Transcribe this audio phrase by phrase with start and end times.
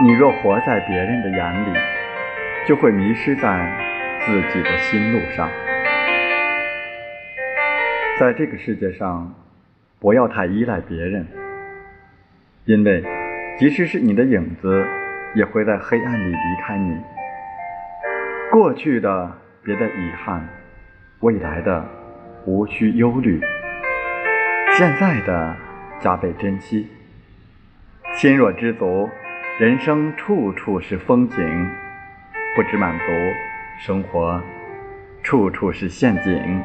[0.00, 1.78] 你若活在别人的眼里，
[2.64, 3.68] 就会迷失在
[4.20, 5.50] 自己的心路上。
[8.20, 9.34] 在这个世界上，
[9.98, 11.26] 不要太依赖别人，
[12.64, 13.02] 因为
[13.58, 14.86] 即使是你的影子，
[15.34, 16.96] 也会在黑暗里离开你。
[18.52, 19.32] 过去的
[19.64, 20.48] 别再遗憾，
[21.22, 21.84] 未来的
[22.44, 23.40] 无需忧虑，
[24.76, 25.56] 现在的
[25.98, 26.86] 加倍珍惜。
[28.12, 29.10] 心若知足。
[29.58, 31.36] 人生处处是风景，
[32.54, 33.04] 不知满足，
[33.80, 34.40] 生活
[35.20, 36.62] 处处是陷阱。